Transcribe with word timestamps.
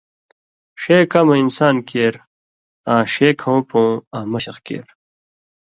ݜے 0.81 0.97
کمہۡ 1.11 1.39
انسان 1.43 1.75
کیر 1.89 2.13
آں 2.93 3.01
ݜے 3.13 3.27
کھؤں 3.39 3.61
پوں 3.69 3.89
آں 4.17 4.25
مشق 4.31 4.57
کیر 4.65 4.85